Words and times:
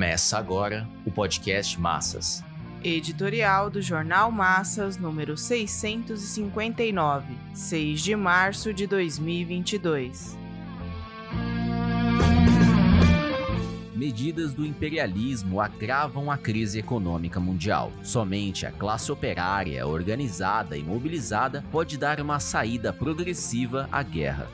Começa 0.00 0.38
agora 0.38 0.88
o 1.04 1.10
podcast 1.10 1.78
Massas. 1.78 2.42
Editorial 2.82 3.68
do 3.68 3.82
Jornal 3.82 4.32
Massas, 4.32 4.96
número 4.96 5.36
659, 5.36 7.36
6 7.52 8.00
de 8.00 8.16
março 8.16 8.72
de 8.72 8.86
2022. 8.86 10.38
Medidas 13.94 14.54
do 14.54 14.64
imperialismo 14.64 15.60
agravam 15.60 16.30
a 16.30 16.38
crise 16.38 16.78
econômica 16.78 17.38
mundial. 17.38 17.92
Somente 18.02 18.64
a 18.64 18.72
classe 18.72 19.12
operária 19.12 19.86
organizada 19.86 20.78
e 20.78 20.82
mobilizada 20.82 21.62
pode 21.70 21.98
dar 21.98 22.22
uma 22.22 22.40
saída 22.40 22.90
progressiva 22.90 23.86
à 23.92 24.02
guerra. 24.02 24.48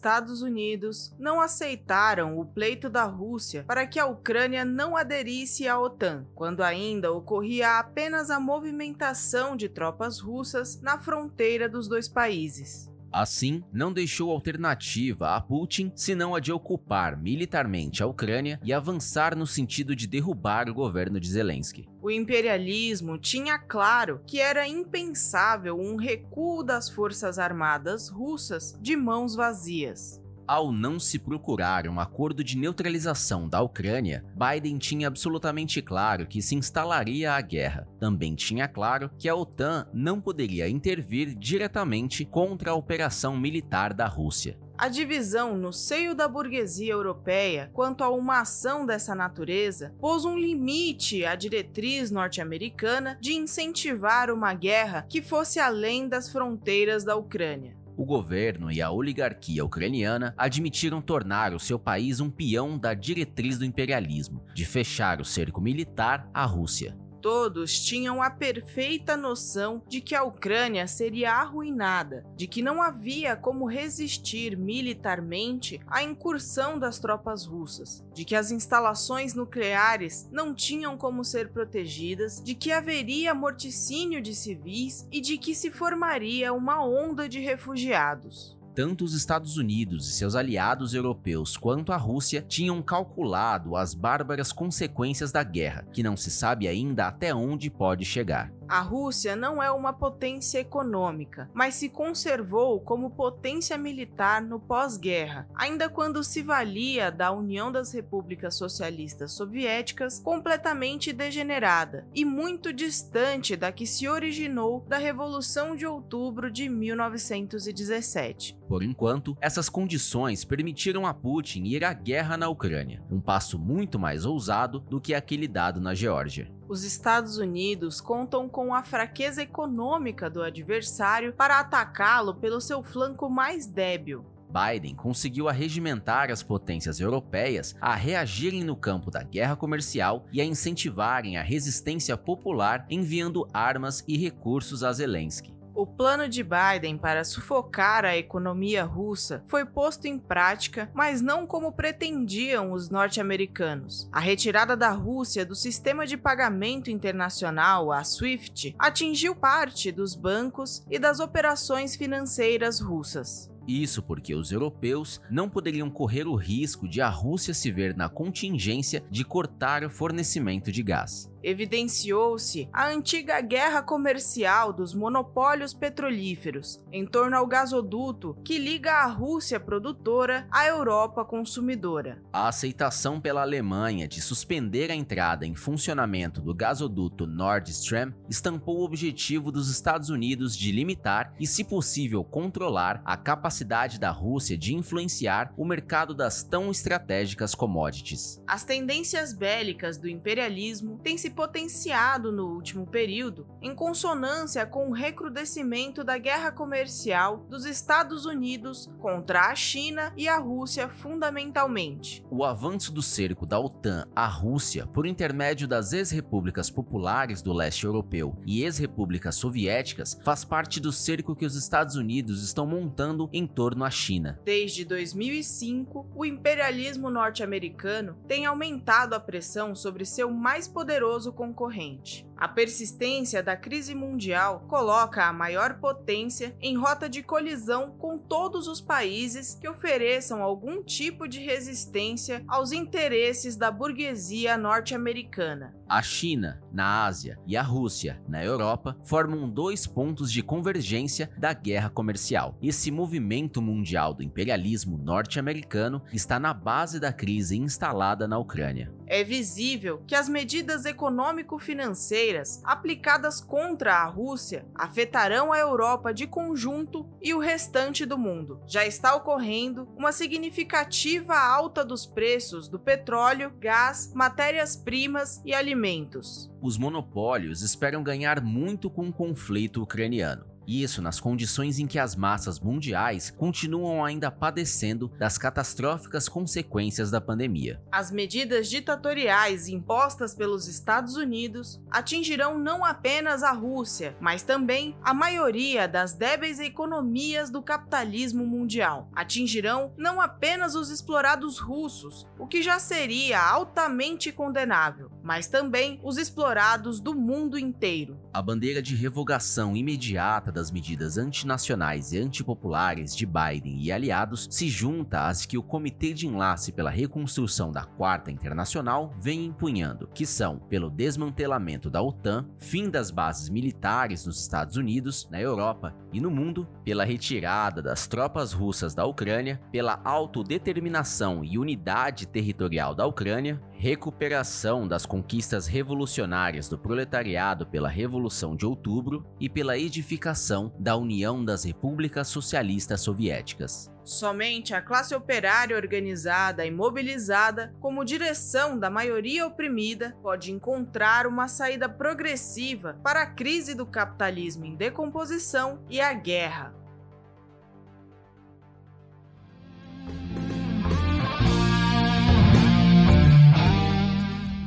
Estados 0.00 0.40
Unidos 0.40 1.14
não 1.18 1.42
aceitaram 1.42 2.38
o 2.38 2.46
pleito 2.46 2.88
da 2.88 3.04
Rússia 3.04 3.64
para 3.66 3.86
que 3.86 3.98
a 3.98 4.06
Ucrânia 4.06 4.64
não 4.64 4.96
aderisse 4.96 5.68
à 5.68 5.78
OTAN, 5.78 6.24
quando 6.34 6.62
ainda 6.62 7.12
ocorria 7.12 7.78
apenas 7.78 8.30
a 8.30 8.40
movimentação 8.40 9.54
de 9.54 9.68
tropas 9.68 10.18
russas 10.18 10.80
na 10.80 10.98
fronteira 10.98 11.68
dos 11.68 11.86
dois 11.86 12.08
países. 12.08 12.89
Assim, 13.12 13.62
não 13.72 13.92
deixou 13.92 14.30
alternativa 14.30 15.34
a 15.34 15.40
Putin 15.40 15.92
senão 15.96 16.34
a 16.34 16.40
de 16.40 16.52
ocupar 16.52 17.16
militarmente 17.16 18.02
a 18.02 18.06
Ucrânia 18.06 18.60
e 18.62 18.72
avançar 18.72 19.36
no 19.36 19.46
sentido 19.46 19.96
de 19.96 20.06
derrubar 20.06 20.68
o 20.68 20.74
governo 20.74 21.18
de 21.18 21.30
Zelensky. 21.30 21.88
O 22.00 22.10
imperialismo 22.10 23.18
tinha 23.18 23.58
claro 23.58 24.20
que 24.26 24.40
era 24.40 24.66
impensável 24.66 25.78
um 25.78 25.96
recuo 25.96 26.62
das 26.62 26.88
forças 26.88 27.38
armadas 27.38 28.08
russas 28.08 28.76
de 28.80 28.96
mãos 28.96 29.34
vazias. 29.34 30.19
Ao 30.50 30.72
não 30.72 30.98
se 30.98 31.16
procurar 31.16 31.86
um 31.86 32.00
acordo 32.00 32.42
de 32.42 32.58
neutralização 32.58 33.48
da 33.48 33.62
Ucrânia, 33.62 34.24
Biden 34.34 34.78
tinha 34.78 35.06
absolutamente 35.06 35.80
claro 35.80 36.26
que 36.26 36.42
se 36.42 36.56
instalaria 36.56 37.32
a 37.34 37.40
guerra. 37.40 37.86
Também 38.00 38.34
tinha 38.34 38.66
claro 38.66 39.12
que 39.16 39.28
a 39.28 39.34
OTAN 39.36 39.86
não 39.94 40.20
poderia 40.20 40.68
intervir 40.68 41.38
diretamente 41.38 42.24
contra 42.24 42.72
a 42.72 42.74
operação 42.74 43.36
militar 43.36 43.94
da 43.94 44.08
Rússia. 44.08 44.58
A 44.76 44.88
divisão 44.88 45.56
no 45.56 45.72
seio 45.72 46.16
da 46.16 46.26
burguesia 46.26 46.94
europeia 46.94 47.70
quanto 47.72 48.02
a 48.02 48.08
uma 48.10 48.40
ação 48.40 48.84
dessa 48.84 49.14
natureza 49.14 49.94
pôs 50.00 50.24
um 50.24 50.36
limite 50.36 51.24
à 51.24 51.36
diretriz 51.36 52.10
norte-americana 52.10 53.16
de 53.20 53.34
incentivar 53.34 54.32
uma 54.32 54.52
guerra 54.52 55.06
que 55.08 55.22
fosse 55.22 55.60
além 55.60 56.08
das 56.08 56.32
fronteiras 56.32 57.04
da 57.04 57.14
Ucrânia 57.14 57.78
o 58.00 58.04
governo 58.06 58.72
e 58.72 58.80
a 58.80 58.90
oligarquia 58.90 59.62
ucraniana 59.62 60.32
admitiram 60.38 61.02
tornar 61.02 61.52
o 61.52 61.60
seu 61.60 61.78
país 61.78 62.18
um 62.18 62.30
peão 62.30 62.78
da 62.78 62.94
diretriz 62.94 63.58
do 63.58 63.64
imperialismo, 63.66 64.42
de 64.54 64.64
fechar 64.64 65.20
o 65.20 65.24
cerco 65.24 65.60
militar 65.60 66.26
à 66.32 66.46
Rússia. 66.46 66.96
Todos 67.20 67.78
tinham 67.80 68.22
a 68.22 68.30
perfeita 68.30 69.16
noção 69.16 69.82
de 69.86 70.00
que 70.00 70.14
a 70.14 70.22
Ucrânia 70.22 70.86
seria 70.86 71.32
arruinada, 71.32 72.24
de 72.34 72.46
que 72.46 72.62
não 72.62 72.82
havia 72.82 73.36
como 73.36 73.66
resistir 73.66 74.56
militarmente 74.56 75.80
à 75.86 76.02
incursão 76.02 76.78
das 76.78 76.98
tropas 76.98 77.44
russas, 77.44 78.04
de 78.14 78.24
que 78.24 78.34
as 78.34 78.50
instalações 78.50 79.34
nucleares 79.34 80.28
não 80.32 80.54
tinham 80.54 80.96
como 80.96 81.24
ser 81.24 81.50
protegidas, 81.50 82.42
de 82.42 82.54
que 82.54 82.72
haveria 82.72 83.34
morticínio 83.34 84.20
de 84.22 84.34
civis 84.34 85.06
e 85.12 85.20
de 85.20 85.36
que 85.36 85.54
se 85.54 85.70
formaria 85.70 86.52
uma 86.52 86.84
onda 86.84 87.28
de 87.28 87.40
refugiados. 87.40 88.59
Tanto 88.74 89.04
os 89.04 89.14
Estados 89.14 89.56
Unidos 89.56 90.08
e 90.08 90.12
seus 90.12 90.34
aliados 90.34 90.94
europeus 90.94 91.56
quanto 91.56 91.92
a 91.92 91.96
Rússia 91.96 92.44
tinham 92.46 92.80
calculado 92.82 93.76
as 93.76 93.94
bárbaras 93.94 94.52
consequências 94.52 95.32
da 95.32 95.42
guerra, 95.42 95.86
que 95.92 96.02
não 96.02 96.16
se 96.16 96.30
sabe 96.30 96.68
ainda 96.68 97.06
até 97.06 97.34
onde 97.34 97.68
pode 97.68 98.04
chegar. 98.04 98.52
A 98.70 98.82
Rússia 98.82 99.34
não 99.34 99.60
é 99.60 99.68
uma 99.68 99.92
potência 99.92 100.60
econômica, 100.60 101.50
mas 101.52 101.74
se 101.74 101.88
conservou 101.88 102.78
como 102.78 103.10
potência 103.10 103.76
militar 103.76 104.40
no 104.40 104.60
pós-guerra, 104.60 105.48
ainda 105.56 105.88
quando 105.88 106.22
se 106.22 106.40
valia 106.40 107.10
da 107.10 107.32
União 107.32 107.72
das 107.72 107.92
Repúblicas 107.92 108.54
Socialistas 108.54 109.32
Soviéticas 109.32 110.20
completamente 110.20 111.12
degenerada 111.12 112.06
e 112.14 112.24
muito 112.24 112.72
distante 112.72 113.56
da 113.56 113.72
que 113.72 113.84
se 113.84 114.08
originou 114.08 114.86
da 114.86 114.98
Revolução 114.98 115.74
de 115.74 115.84
Outubro 115.84 116.48
de 116.48 116.68
1917. 116.68 118.56
Por 118.70 118.84
enquanto, 118.84 119.36
essas 119.40 119.68
condições 119.68 120.44
permitiram 120.44 121.04
a 121.04 121.12
Putin 121.12 121.64
ir 121.64 121.84
à 121.84 121.92
guerra 121.92 122.36
na 122.36 122.48
Ucrânia, 122.48 123.02
um 123.10 123.20
passo 123.20 123.58
muito 123.58 123.98
mais 123.98 124.24
ousado 124.24 124.78
do 124.88 125.00
que 125.00 125.12
aquele 125.12 125.48
dado 125.48 125.80
na 125.80 125.92
Geórgia 125.92 126.48
os 126.70 126.84
Estados 126.84 127.36
Unidos 127.36 128.00
contam 128.00 128.48
com 128.48 128.72
a 128.72 128.84
fraqueza 128.84 129.42
econômica 129.42 130.30
do 130.30 130.40
adversário 130.40 131.32
para 131.32 131.58
atacá-lo 131.58 132.32
pelo 132.36 132.60
seu 132.60 132.80
flanco 132.80 133.28
mais 133.28 133.66
débil. 133.66 134.24
Biden 134.48 134.94
conseguiu 134.94 135.48
arregimentar 135.48 136.30
as 136.30 136.44
potências 136.44 137.00
europeias 137.00 137.74
a 137.80 137.96
reagirem 137.96 138.62
no 138.62 138.76
campo 138.76 139.10
da 139.10 139.24
guerra 139.24 139.56
comercial 139.56 140.24
e 140.32 140.40
a 140.40 140.44
incentivarem 140.44 141.36
a 141.36 141.42
resistência 141.42 142.16
popular 142.16 142.86
enviando 142.88 143.48
armas 143.52 144.04
e 144.06 144.16
recursos 144.16 144.84
a 144.84 144.92
Zelensky. 144.92 145.52
O 145.74 145.86
plano 145.86 146.28
de 146.28 146.42
Biden 146.42 146.98
para 146.98 147.24
sufocar 147.24 148.04
a 148.04 148.16
economia 148.16 148.84
russa 148.84 149.44
foi 149.46 149.64
posto 149.64 150.06
em 150.06 150.18
prática, 150.18 150.90
mas 150.92 151.20
não 151.20 151.46
como 151.46 151.72
pretendiam 151.72 152.72
os 152.72 152.90
norte-americanos. 152.90 154.08
A 154.12 154.20
retirada 154.20 154.76
da 154.76 154.90
Rússia 154.90 155.44
do 155.46 155.54
sistema 155.54 156.06
de 156.06 156.16
pagamento 156.16 156.90
internacional, 156.90 157.92
a 157.92 158.02
SWIFT, 158.02 158.74
atingiu 158.78 159.34
parte 159.34 159.92
dos 159.92 160.14
bancos 160.14 160.84
e 160.90 160.98
das 160.98 161.20
operações 161.20 161.94
financeiras 161.94 162.80
russas. 162.80 163.50
Isso 163.70 164.02
porque 164.02 164.34
os 164.34 164.50
europeus 164.50 165.20
não 165.30 165.48
poderiam 165.48 165.88
correr 165.88 166.26
o 166.26 166.34
risco 166.34 166.88
de 166.88 167.00
a 167.00 167.08
Rússia 167.08 167.54
se 167.54 167.70
ver 167.70 167.96
na 167.96 168.08
contingência 168.08 169.04
de 169.08 169.24
cortar 169.24 169.84
o 169.84 169.90
fornecimento 169.90 170.72
de 170.72 170.82
gás. 170.82 171.30
Evidenciou-se 171.42 172.68
a 172.70 172.88
antiga 172.88 173.40
guerra 173.40 173.80
comercial 173.80 174.74
dos 174.74 174.92
monopólios 174.92 175.72
petrolíferos 175.72 176.84
em 176.92 177.06
torno 177.06 177.34
ao 177.34 177.46
gasoduto 177.46 178.36
que 178.44 178.58
liga 178.58 178.92
a 178.92 179.06
Rússia 179.06 179.58
produtora 179.58 180.46
à 180.50 180.66
Europa 180.66 181.24
consumidora. 181.24 182.20
A 182.30 182.48
aceitação 182.48 183.18
pela 183.18 183.40
Alemanha 183.40 184.06
de 184.06 184.20
suspender 184.20 184.90
a 184.90 184.94
entrada 184.94 185.46
em 185.46 185.54
funcionamento 185.54 186.42
do 186.42 186.54
gasoduto 186.54 187.26
Nord 187.26 187.70
Stream 187.70 188.12
estampou 188.28 188.80
o 188.80 188.84
objetivo 188.84 189.50
dos 189.50 189.70
Estados 189.70 190.10
Unidos 190.10 190.54
de 190.54 190.72
limitar 190.72 191.32
e, 191.40 191.46
se 191.46 191.64
possível, 191.64 192.22
controlar 192.22 193.00
a 193.02 193.16
capacidade 193.16 193.59
capacidade 193.60 193.98
da 193.98 194.10
Rússia 194.10 194.56
de 194.56 194.74
influenciar 194.74 195.52
o 195.56 195.64
mercado 195.64 196.14
das 196.14 196.42
tão 196.42 196.70
estratégicas 196.70 197.54
commodities. 197.54 198.42
As 198.46 198.64
tendências 198.64 199.32
bélicas 199.32 199.98
do 199.98 200.08
imperialismo 200.08 200.98
têm 201.02 201.18
se 201.18 201.30
potenciado 201.30 202.32
no 202.32 202.46
último 202.54 202.86
período, 202.86 203.46
em 203.60 203.74
consonância 203.74 204.64
com 204.64 204.88
o 204.88 204.92
recrudescimento 204.92 206.02
da 206.02 206.16
guerra 206.16 206.50
comercial 206.50 207.46
dos 207.48 207.64
Estados 207.64 208.24
Unidos 208.24 208.90
contra 208.98 209.50
a 209.50 209.54
China 209.54 210.12
e 210.16 210.26
a 210.26 210.38
Rússia 210.38 210.88
fundamentalmente. 210.88 212.24
O 212.30 212.44
avanço 212.44 212.92
do 212.92 213.02
cerco 213.02 213.44
da 213.44 213.58
OTAN 213.58 214.06
à 214.14 214.26
Rússia 214.26 214.86
por 214.86 215.06
intermédio 215.06 215.68
das 215.68 215.92
ex-repúblicas 215.92 216.70
populares 216.70 217.42
do 217.42 217.52
leste 217.52 217.84
europeu 217.84 218.36
e 218.46 218.62
ex-repúblicas 218.62 219.34
soviéticas 219.34 220.18
faz 220.24 220.44
parte 220.44 220.80
do 220.80 220.92
cerco 220.92 221.36
que 221.36 221.44
os 221.44 221.54
Estados 221.54 221.96
Unidos 221.96 222.42
estão 222.42 222.66
montando 222.66 223.28
em 223.40 223.46
torno 223.46 223.84
à 223.84 223.90
China. 223.90 224.38
Desde 224.44 224.84
2005, 224.84 226.10
o 226.14 226.24
imperialismo 226.24 227.10
norte-americano 227.10 228.16
tem 228.28 228.44
aumentado 228.44 229.14
a 229.14 229.20
pressão 229.20 229.74
sobre 229.74 230.04
seu 230.04 230.30
mais 230.30 230.68
poderoso 230.68 231.32
concorrente. 231.32 232.28
A 232.40 232.48
persistência 232.48 233.42
da 233.42 233.54
crise 233.54 233.94
mundial 233.94 234.64
coloca 234.66 235.26
a 235.26 235.32
maior 235.32 235.74
potência 235.74 236.56
em 236.58 236.74
rota 236.74 237.06
de 237.06 237.22
colisão 237.22 237.90
com 237.98 238.16
todos 238.16 238.66
os 238.66 238.80
países 238.80 239.54
que 239.54 239.68
ofereçam 239.68 240.42
algum 240.42 240.82
tipo 240.82 241.28
de 241.28 241.38
resistência 241.38 242.42
aos 242.48 242.72
interesses 242.72 243.56
da 243.56 243.70
burguesia 243.70 244.56
norte-americana. 244.56 245.74
A 245.86 246.00
China, 246.00 246.62
na 246.72 247.04
Ásia, 247.04 247.38
e 247.46 247.56
a 247.56 247.62
Rússia, 247.62 248.22
na 248.26 248.42
Europa, 248.42 248.96
formam 249.04 249.50
dois 249.50 249.86
pontos 249.86 250.32
de 250.32 250.42
convergência 250.42 251.30
da 251.36 251.52
guerra 251.52 251.90
comercial. 251.90 252.56
Esse 252.62 252.90
movimento 252.90 253.60
mundial 253.60 254.14
do 254.14 254.22
imperialismo 254.22 254.96
norte-americano 254.96 256.00
está 256.12 256.38
na 256.38 256.54
base 256.54 256.98
da 257.00 257.12
crise 257.12 257.58
instalada 257.58 258.26
na 258.26 258.38
Ucrânia. 258.38 258.94
É 259.04 259.24
visível 259.24 260.00
que 260.06 260.14
as 260.14 260.28
medidas 260.28 260.84
econômico-financeiras 260.84 262.29
financeiras 262.30 262.60
aplicadas 262.64 263.40
contra 263.40 263.94
a 263.94 264.06
Rússia 264.06 264.66
afetarão 264.74 265.52
a 265.52 265.58
Europa 265.58 266.14
de 266.14 266.26
conjunto 266.26 267.08
e 267.20 267.34
o 267.34 267.38
restante 267.38 268.06
do 268.06 268.16
mundo. 268.16 268.60
Já 268.66 268.86
está 268.86 269.14
ocorrendo 269.14 269.88
uma 269.96 270.12
significativa 270.12 271.34
alta 271.36 271.84
dos 271.84 272.06
preços 272.06 272.68
do 272.68 272.78
petróleo, 272.78 273.52
gás, 273.58 274.12
matérias-primas 274.14 275.42
e 275.44 275.54
alimentos. 275.54 276.50
Os 276.62 276.78
monopólios 276.78 277.62
esperam 277.62 278.02
ganhar 278.02 278.40
muito 278.40 278.90
com 278.90 279.08
o 279.08 279.12
conflito 279.12 279.82
ucraniano. 279.82 280.49
Isso 280.66 281.02
nas 281.02 281.18
condições 281.18 281.78
em 281.78 281.86
que 281.86 281.98
as 281.98 282.14
massas 282.14 282.60
mundiais 282.60 283.30
continuam 283.30 284.04
ainda 284.04 284.30
padecendo 284.30 285.10
das 285.18 285.36
catastróficas 285.36 286.28
consequências 286.28 287.10
da 287.10 287.20
pandemia. 287.20 287.82
As 287.90 288.10
medidas 288.10 288.68
ditatoriais 288.68 289.68
impostas 289.68 290.34
pelos 290.34 290.68
Estados 290.68 291.16
Unidos 291.16 291.80
atingirão 291.90 292.58
não 292.58 292.84
apenas 292.84 293.42
a 293.42 293.52
Rússia, 293.52 294.16
mas 294.20 294.42
também 294.42 294.96
a 295.02 295.12
maioria 295.12 295.88
das 295.88 296.14
débeis 296.14 296.60
economias 296.60 297.50
do 297.50 297.62
capitalismo 297.62 298.46
mundial. 298.46 299.10
Atingirão 299.14 299.92
não 299.96 300.20
apenas 300.20 300.74
os 300.74 300.90
explorados 300.90 301.58
russos, 301.58 302.26
o 302.38 302.46
que 302.46 302.62
já 302.62 302.78
seria 302.78 303.40
altamente 303.40 304.30
condenável, 304.32 305.10
mas 305.30 305.46
também 305.46 306.00
os 306.02 306.18
explorados 306.18 307.00
do 307.00 307.14
mundo 307.14 307.56
inteiro. 307.56 308.18
A 308.34 308.42
bandeira 308.42 308.82
de 308.82 308.96
revogação 308.96 309.76
imediata 309.76 310.50
das 310.50 310.72
medidas 310.72 311.16
antinacionais 311.16 312.12
e 312.12 312.18
antipopulares 312.18 313.14
de 313.14 313.24
Biden 313.26 313.80
e 313.80 313.92
aliados 313.92 314.48
se 314.50 314.68
junta 314.68 315.28
às 315.28 315.46
que 315.46 315.56
o 315.56 315.62
Comitê 315.62 316.12
de 316.12 316.26
Enlace 316.26 316.72
pela 316.72 316.90
Reconstrução 316.90 317.70
da 317.70 317.84
Quarta 317.84 318.32
Internacional 318.32 319.14
vem 319.20 319.44
empunhando, 319.44 320.08
que 320.12 320.26
são 320.26 320.58
pelo 320.58 320.90
desmantelamento 320.90 321.88
da 321.88 322.02
OTAN, 322.02 322.48
fim 322.58 322.90
das 322.90 323.12
bases 323.12 323.48
militares 323.48 324.26
nos 324.26 324.40
Estados 324.40 324.76
Unidos, 324.76 325.28
na 325.30 325.40
Europa 325.40 325.94
e 326.12 326.20
no 326.20 326.28
mundo, 326.28 326.66
pela 326.84 327.04
retirada 327.04 327.80
das 327.80 328.08
tropas 328.08 328.52
russas 328.52 328.96
da 328.96 329.06
Ucrânia, 329.06 329.60
pela 329.70 330.00
autodeterminação 330.02 331.44
e 331.44 331.56
unidade 331.56 332.26
territorial 332.26 332.96
da 332.96 333.06
Ucrânia, 333.06 333.62
recuperação 333.80 334.86
das 334.86 335.06
conquistas 335.06 335.66
revolucionárias 335.66 336.68
do 336.68 336.78
proletariado 336.78 337.66
pela 337.66 337.88
Revolução 337.88 338.54
de 338.54 338.66
Outubro 338.66 339.24
e 339.40 339.48
pela 339.48 339.78
edificação 339.78 340.70
da 340.78 340.94
União 340.98 341.42
das 341.42 341.64
Repúblicas 341.64 342.28
Socialistas 342.28 343.00
Soviéticas. 343.00 343.90
Somente 344.04 344.74
a 344.74 344.82
classe 344.82 345.14
operária 345.14 345.74
organizada 345.74 346.66
e 346.66 346.70
mobilizada, 346.70 347.74
como 347.80 348.04
direção 348.04 348.78
da 348.78 348.90
maioria 348.90 349.46
oprimida, 349.46 350.14
pode 350.22 350.52
encontrar 350.52 351.26
uma 351.26 351.48
saída 351.48 351.88
progressiva 351.88 353.00
para 353.02 353.22
a 353.22 353.30
crise 353.30 353.74
do 353.74 353.86
capitalismo 353.86 354.66
em 354.66 354.76
decomposição 354.76 355.82
e 355.88 356.02
a 356.02 356.12
guerra. 356.12 356.79